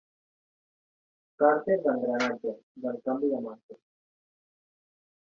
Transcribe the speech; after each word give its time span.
Càrter 1.43 1.75
d'engranatges, 1.83 2.57
del 2.87 2.97
canvi 3.09 3.29
de 3.35 3.43
marxes. 3.45 3.81